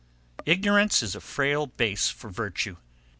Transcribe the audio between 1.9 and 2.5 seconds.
for